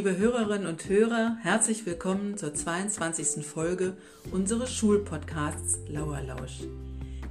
[0.00, 3.44] liebe Hörerinnen und Hörer, herzlich willkommen zur 22.
[3.44, 3.98] Folge
[4.32, 6.60] unseres Schulpodcasts Lauerlausch.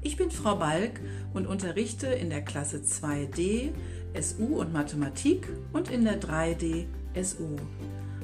[0.03, 0.99] Ich bin Frau Balk
[1.33, 3.71] und unterrichte in der Klasse 2D
[4.21, 6.85] SU und Mathematik und in der 3D
[7.19, 7.55] SU.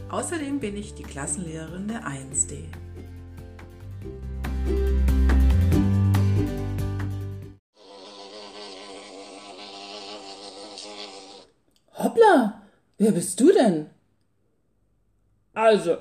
[0.10, 2.66] Außerdem bin ich die Klassenlehrerin der 1D.
[11.98, 12.62] Hoppla,
[13.00, 13.88] wer bist du denn?
[15.66, 15.98] Also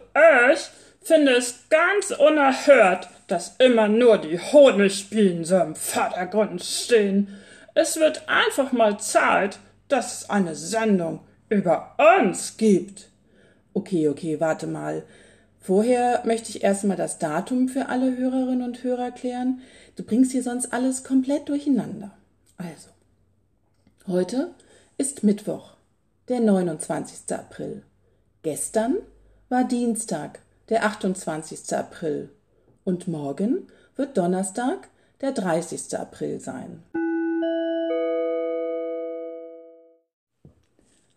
[0.53, 0.61] ich
[1.01, 7.29] finde es ganz unerhört, dass immer nur die Honigbienen so im Vordergrund stehen.
[7.73, 13.09] Es wird einfach mal Zeit, dass es eine Sendung über uns gibt.
[13.73, 15.03] Okay, okay, warte mal.
[15.61, 19.63] Vorher möchte ich erstmal das Datum für alle Hörerinnen und Hörer klären.
[19.97, 22.11] Du bringst hier sonst alles komplett durcheinander.
[22.59, 22.91] Also,
[24.09, 24.51] heute
[24.99, 25.73] ist Mittwoch,
[26.29, 27.35] der 29.
[27.35, 27.83] April.
[28.43, 28.97] Gestern
[29.49, 31.77] war Dienstag, der 28.
[31.77, 32.31] April.
[32.85, 34.89] Und morgen wird Donnerstag,
[35.21, 35.99] der 30.
[35.99, 36.83] April sein.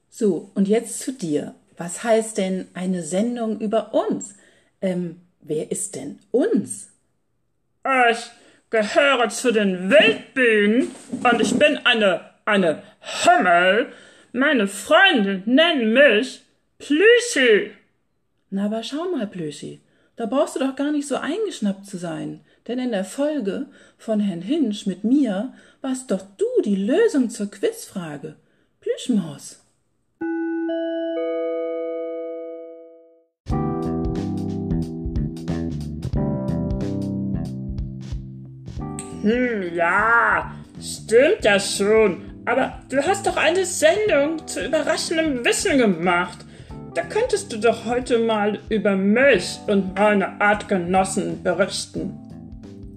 [0.10, 1.54] So, und jetzt zu dir.
[1.78, 4.36] Was heißt denn eine Sendung über uns?
[4.82, 6.90] Ähm, wer ist denn uns?
[8.10, 8.32] Ich
[8.70, 10.92] gehöre zu den Wildbienen
[11.24, 12.82] und ich bin eine, eine
[13.26, 13.94] Hummel.
[14.34, 16.42] Meine Freunde nennen mich
[16.80, 17.72] Plüschi.
[18.50, 19.82] Na, aber schau mal, Plüschi,
[20.16, 23.66] da brauchst du doch gar nicht so eingeschnappt zu sein, denn in der Folge
[23.98, 28.36] von Herrn Hinsch mit mir warst doch du die Lösung zur Quizfrage.
[28.80, 29.60] Plüschmaus.
[39.24, 42.24] Hm, ja, stimmt ja schon.
[42.46, 46.47] Aber du hast doch eine Sendung zu überraschendem Wissen gemacht.
[46.98, 52.18] Da könntest du doch heute mal über mich und meine Artgenossen berichten.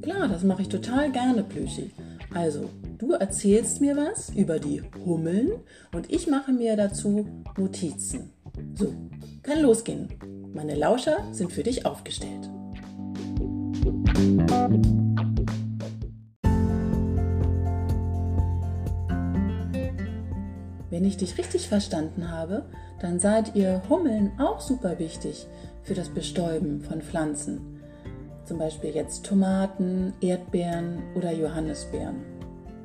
[0.01, 1.91] Klar, das mache ich total gerne, Plüschi.
[2.33, 5.51] Also, du erzählst mir was über die Hummeln
[5.93, 8.33] und ich mache mir dazu Notizen.
[8.75, 8.95] So,
[9.43, 10.09] kann losgehen.
[10.55, 12.49] Meine Lauscher sind für dich aufgestellt.
[20.89, 22.65] Wenn ich dich richtig verstanden habe,
[23.01, 25.47] dann seid ihr Hummeln auch super wichtig
[25.83, 27.81] für das Bestäuben von Pflanzen.
[28.45, 32.17] Zum Beispiel jetzt Tomaten, Erdbeeren oder Johannisbeeren.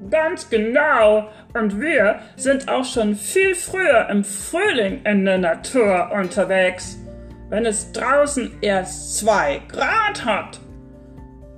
[0.09, 1.27] Ganz genau.
[1.53, 6.97] Und wir sind auch schon viel früher im Frühling in der Natur unterwegs,
[7.49, 10.59] wenn es draußen erst zwei Grad hat.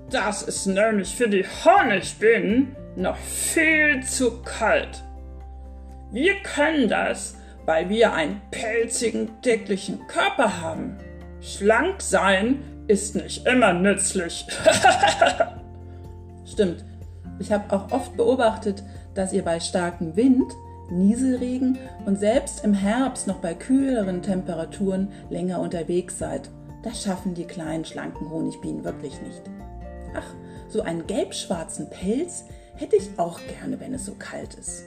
[0.09, 5.03] Das ist nämlich für die Honigbienen noch viel zu kalt.
[6.11, 7.35] Wir können das,
[7.67, 10.97] weil wir einen pelzigen, dicklichen Körper haben.
[11.41, 14.47] Schlank sein ist nicht immer nützlich.
[16.45, 16.85] Stimmt.
[17.39, 18.83] Ich habe auch oft beobachtet,
[19.13, 20.51] dass ihr bei starkem Wind,
[20.89, 26.49] Nieselregen und selbst im Herbst noch bei kühleren Temperaturen länger unterwegs seid.
[26.83, 29.41] Das schaffen die kleinen, schlanken Honigbienen wirklich nicht.
[30.15, 30.33] Ach,
[30.69, 32.45] so einen gelb-schwarzen Pelz
[32.75, 34.85] hätte ich auch gerne, wenn es so kalt ist.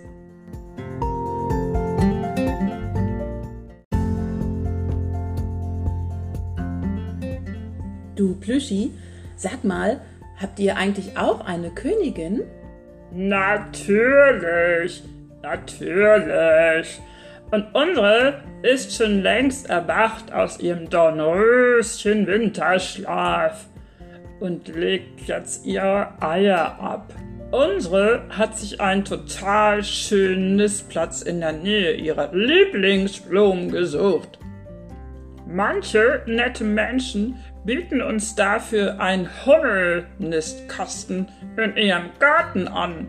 [8.21, 8.93] Du Plüschi,
[9.35, 9.99] sag mal,
[10.39, 12.43] habt ihr eigentlich auch eine Königin?
[13.15, 15.03] Natürlich,
[15.41, 17.01] natürlich.
[17.51, 23.65] Und unsere ist schon längst erwacht aus ihrem Dornröschen Winterschlaf
[24.39, 27.15] und legt jetzt ihre Eier ab.
[27.53, 34.39] Unsere hat sich einen total schönen Nistplatz in der Nähe ihrer Lieblingsblumen gesucht.
[35.47, 43.09] Manche nette Menschen bieten uns dafür einen Hummelnistkasten in ihrem Garten an.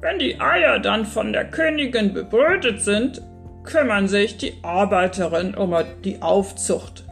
[0.00, 3.20] Wenn die Eier dann von der Königin bebrütet sind,
[3.64, 5.74] kümmern sich die Arbeiterinnen um
[6.04, 7.04] die Aufzucht.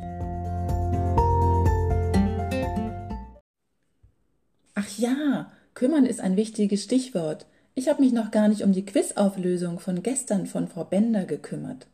[4.75, 7.47] Ach ja, kümmern ist ein wichtiges Stichwort.
[7.75, 11.87] Ich habe mich noch gar nicht um die Quizauflösung von gestern von Frau Bender gekümmert.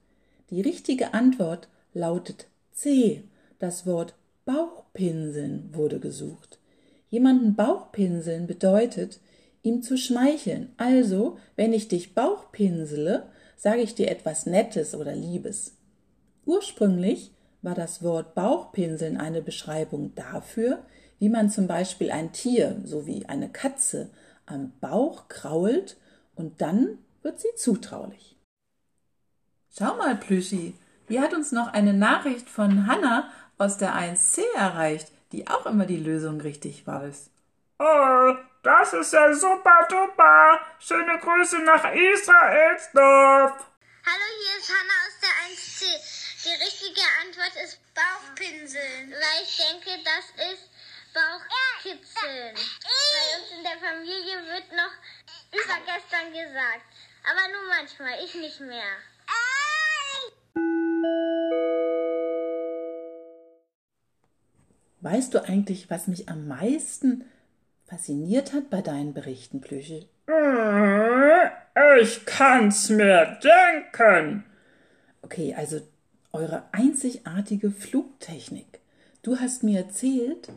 [0.51, 3.25] Die richtige Antwort lautet C.
[3.59, 6.59] Das Wort Bauchpinseln wurde gesucht.
[7.11, 9.21] Jemanden Bauchpinseln bedeutet,
[9.63, 10.73] ihm zu schmeicheln.
[10.77, 15.77] Also, wenn ich dich Bauchpinsele, sage ich dir etwas Nettes oder Liebes.
[16.45, 20.85] Ursprünglich war das Wort Bauchpinseln eine Beschreibung dafür,
[21.19, 24.11] wie man zum Beispiel ein Tier, so wie eine Katze,
[24.47, 25.97] am Bauch krault
[26.35, 28.37] und dann wird sie zutraulich.
[29.71, 30.75] Schau mal, Plüschi,
[31.09, 35.87] Hier hat uns noch eine Nachricht von Hanna aus der 1c erreicht, die auch immer
[35.87, 37.31] die Lösung richtig weiß.
[37.79, 40.61] Oh, das ist ja super duper.
[40.79, 43.67] Schöne Grüße nach Israelsdorf.
[44.05, 46.23] Hallo, hier ist Hanna aus der 1c.
[46.45, 50.69] Die richtige Antwort ist Bauchpinseln, weil ich denke, das ist
[51.15, 52.55] Bauchkitzeln.
[52.55, 54.95] Bei uns in der Familie wird noch
[55.53, 56.87] übergestern gesagt.
[57.31, 58.97] Aber nur manchmal, ich nicht mehr.
[65.03, 67.25] Weißt du eigentlich, was mich am meisten
[67.87, 70.07] fasziniert hat bei deinen Berichten, Plüschel?
[70.29, 71.51] Hm,
[72.01, 74.45] Ich kann's mir denken.
[75.23, 75.81] Okay, also
[76.33, 78.79] eure einzigartige Flugtechnik.
[79.23, 80.49] Du hast mir erzählt,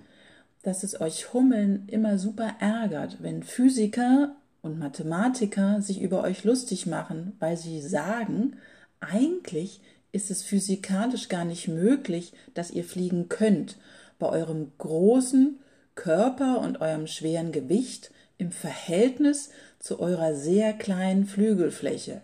[0.62, 6.86] dass es euch Hummeln immer super ärgert, wenn Physiker und Mathematiker sich über euch lustig
[6.86, 8.58] machen, weil sie sagen,
[9.00, 9.82] eigentlich
[10.12, 13.78] ist es physikalisch gar nicht möglich, dass ihr fliegen könnt,
[14.20, 15.60] bei eurem großen
[15.96, 22.22] Körper und eurem schweren Gewicht im Verhältnis zu eurer sehr kleinen Flügelfläche.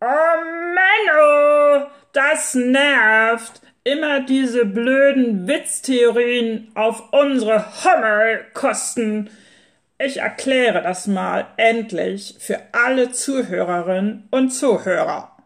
[0.00, 0.06] Oh
[0.74, 3.60] Menno, das nervt.
[3.84, 9.28] Immer diese blöden Witztheorien auf unsere Hummelkosten.
[9.98, 15.36] Ich erkläre das mal endlich für alle Zuhörerinnen und Zuhörer.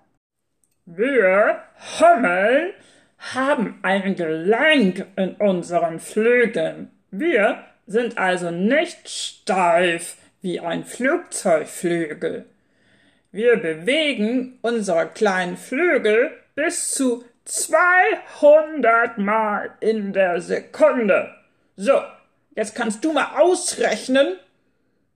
[0.85, 1.63] Wir
[2.01, 2.73] Hummeln
[3.19, 6.91] haben ein Gelenk in unseren Flügeln.
[7.11, 12.47] Wir sind also nicht steif wie ein Flugzeugflügel.
[13.33, 21.35] Wir bewegen unsere kleinen Flügel bis zu 200 Mal in der Sekunde.
[21.77, 22.01] So,
[22.55, 24.37] jetzt kannst du mal ausrechnen,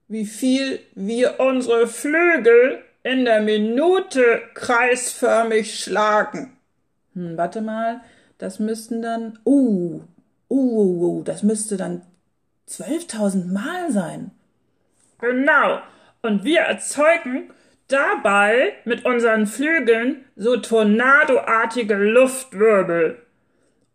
[0.08, 6.56] wie viel wir unsere Flügel in der Minute kreisförmig schlagen.
[7.14, 8.00] Hm, warte mal,
[8.38, 9.38] das müssten dann.
[9.44, 10.02] Uh,
[10.48, 12.02] uh, uh, uh das müsste dann
[12.68, 14.30] 12.000 Mal sein.
[15.20, 15.80] Genau.
[16.22, 17.50] Und wir erzeugen
[17.88, 23.18] dabei mit unseren Flügeln so tornadoartige Luftwirbel.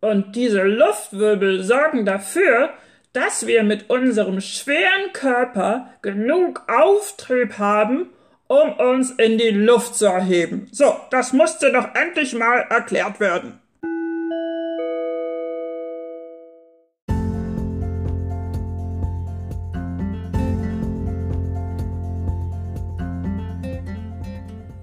[0.02, 2.72] Und diese Luftwirbel sorgen dafür,
[3.14, 8.10] dass wir mit unserem schweren Körper genug Auftrieb haben,
[8.48, 10.68] um uns in die Luft zu erheben.
[10.72, 13.60] So, das musste doch endlich mal erklärt werden.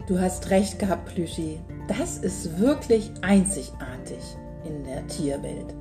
[0.08, 1.60] Du hast recht gehabt, Plüschi.
[1.88, 4.36] Das ist wirklich einzigartig
[4.66, 5.74] in der Tierwelt.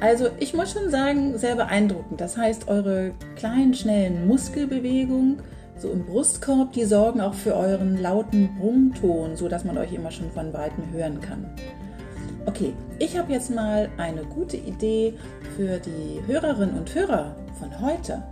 [0.00, 2.20] Also ich muss schon sagen, sehr beeindruckend.
[2.20, 5.40] Das heißt, eure kleinen, schnellen Muskelbewegungen
[5.76, 10.10] so im Brustkorb, die sorgen auch für euren lauten Brummton, so dass man euch immer
[10.10, 11.46] schon von weitem hören kann.
[12.46, 15.14] Okay, ich habe jetzt mal eine gute Idee
[15.56, 18.22] für die Hörerinnen und Hörer von heute.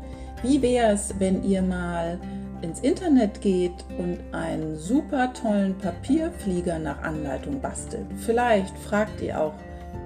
[0.42, 2.18] Wie wäre es, wenn ihr mal
[2.62, 8.06] ins Internet geht und einen super tollen Papierflieger nach Anleitung bastelt?
[8.18, 9.54] Vielleicht fragt ihr auch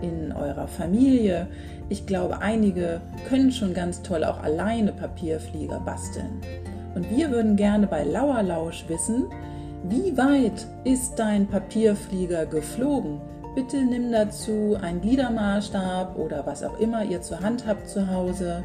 [0.03, 1.49] in eurer Familie.
[1.89, 6.41] Ich glaube, einige können schon ganz toll auch alleine Papierflieger basteln.
[6.97, 9.27] Und wir würden gerne bei Lauerlausch wissen,
[9.85, 13.21] wie weit ist dein Papierflieger geflogen?
[13.55, 18.65] Bitte nimm dazu einen Gliedermaßstab oder was auch immer ihr zur Hand habt zu Hause,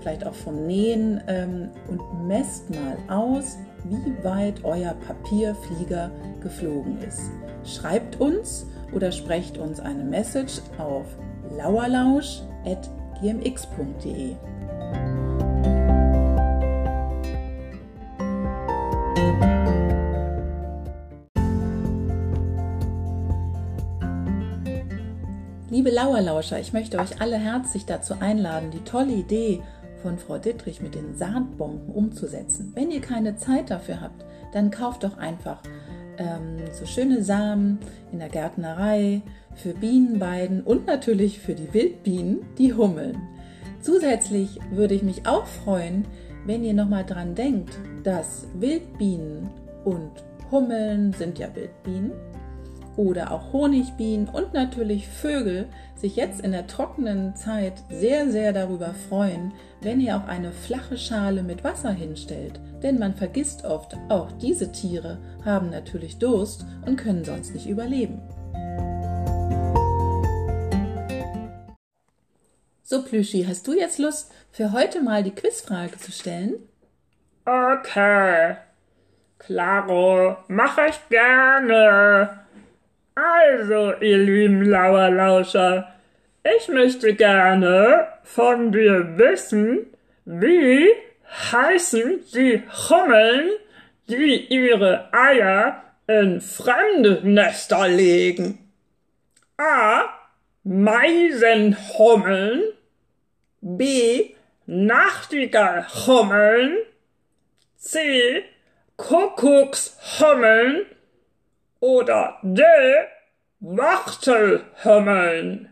[0.00, 6.10] vielleicht auch vom Nähen ähm, und messt mal aus, wie weit euer Papierflieger
[6.40, 7.30] geflogen ist.
[7.62, 11.06] Schreibt uns oder sprecht uns eine Message auf
[11.56, 14.34] lauerlausch.gmx.de.
[25.70, 29.60] Liebe Lauerlauscher, ich möchte euch alle herzlich dazu einladen, die tolle Idee
[30.00, 32.72] von Frau Dittrich mit den Saatbomben umzusetzen.
[32.74, 35.62] Wenn ihr keine Zeit dafür habt, dann kauft doch einfach
[36.16, 37.80] ähm, so schöne Samen
[38.12, 39.20] in der Gärtnerei
[39.56, 43.20] für Bienenweiden und natürlich für die Wildbienen, die hummeln.
[43.82, 46.06] Zusätzlich würde ich mich auch freuen,
[46.46, 49.50] wenn ihr nochmal dran denkt, dass Wildbienen
[49.84, 50.12] und
[50.50, 52.12] Hummeln sind ja Wildbienen
[52.98, 58.92] oder auch Honigbienen und natürlich Vögel sich jetzt in der trockenen Zeit sehr, sehr darüber
[59.08, 62.60] freuen, wenn ihr auch eine flache Schale mit Wasser hinstellt.
[62.82, 68.20] Denn man vergisst oft, auch diese Tiere haben natürlich Durst und können sonst nicht überleben.
[72.82, 76.54] So, Plüschi, hast du jetzt Lust, für heute mal die Quizfrage zu stellen?
[77.44, 78.56] Okay.
[79.38, 82.47] Klaro, mache ich gerne.
[83.18, 85.92] Also, ihr lieben Lauerlauscher,
[86.44, 89.88] ich möchte gerne von dir wissen,
[90.24, 90.86] wie
[91.50, 93.50] heißen die Hummeln,
[94.08, 98.70] die ihre Eier in fremde Nester legen?
[99.56, 100.04] A.
[100.62, 102.62] Meisenhummeln.
[103.60, 104.30] B.
[104.66, 106.76] Nachtigallhummeln.
[107.78, 108.44] C.
[108.96, 110.86] Kuckuckshummeln.
[111.80, 112.60] Oder D.
[113.60, 115.68] Wachtelhummeln.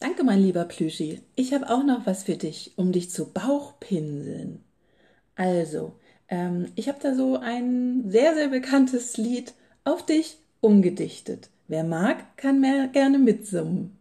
[0.00, 1.20] Danke, mein lieber Plüschi.
[1.34, 4.64] Ich habe auch noch was für dich, um dich zu Bauchpinseln.
[5.34, 9.52] Also, ähm, ich habe da so ein sehr, sehr bekanntes Lied
[9.84, 11.50] auf dich umgedichtet.
[11.66, 13.98] Wer mag, kann mehr gerne mitsummen.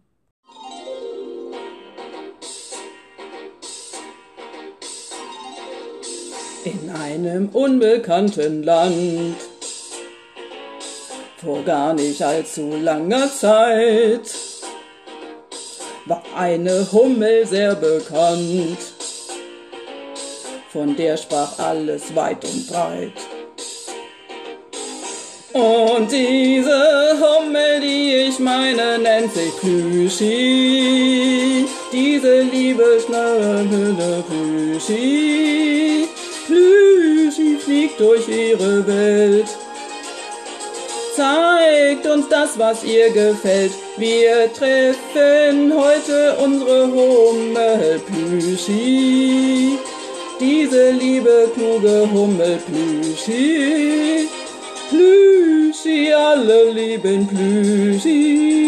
[6.68, 9.38] In einem unbekannten Land,
[11.38, 14.30] vor gar nicht allzu langer Zeit,
[16.08, 18.80] war eine Hummel sehr bekannt.
[20.74, 23.14] Von der sprach alles weit und breit.
[25.54, 31.66] Und diese Hummel, die ich meine, nennt sich Plüschi.
[31.94, 35.57] Diese liebe schnelle Plüschi.
[37.98, 39.48] Durch ihre Welt
[41.16, 43.72] zeigt uns das, was ihr gefällt.
[43.98, 49.80] Wir treffen heute unsere Hummel Plüschi.
[50.40, 54.28] Diese liebe, kluge Hummel Plüschi.
[54.90, 58.68] Plüschi, alle lieben Plüschi.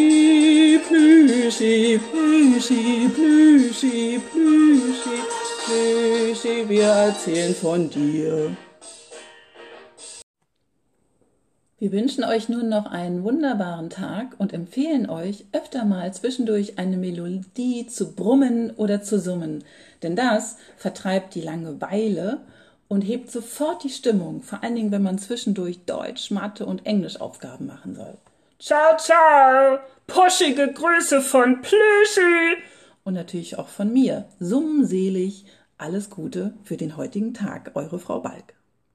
[0.87, 5.17] Plüschi, Plüschi, Plüschi, Plüschi,
[5.65, 8.55] Plüschi, wir erzählen von dir.
[11.79, 16.97] Wir wünschen euch nun noch einen wunderbaren Tag und empfehlen euch, öfter mal zwischendurch eine
[16.97, 19.63] Melodie zu brummen oder zu summen,
[20.03, 22.41] denn das vertreibt die Langeweile
[22.89, 27.67] und hebt sofort die Stimmung, vor allen Dingen, wenn man zwischendurch Deutsch, Mathe und Englischaufgaben
[27.67, 28.17] machen soll.
[28.59, 29.79] Ciao, ciao!
[30.05, 32.57] Puschige Grüße von Plüschi!
[33.05, 34.25] Und natürlich auch von mir.
[34.41, 35.45] Summenselig.
[35.77, 38.58] Alles Gute für den heutigen Tag, eure Frau Balk.